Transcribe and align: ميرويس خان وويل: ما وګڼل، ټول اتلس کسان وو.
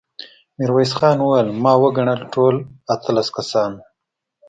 ميرويس 0.57 0.91
خان 0.97 1.17
وويل: 1.21 1.47
ما 1.63 1.73
وګڼل، 1.81 2.21
ټول 2.33 2.55
اتلس 2.93 3.27
کسان 3.37 3.69
وو. 3.75 3.83